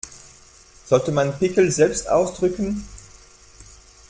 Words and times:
Sollte 0.87 1.11
man 1.11 1.37
Pickel 1.37 1.69
selbst 1.71 2.09
ausdrücken? 2.09 2.83